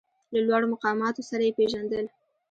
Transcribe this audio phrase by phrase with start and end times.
[0.33, 2.05] له لوړو مقاماتو سره یې پېژندل.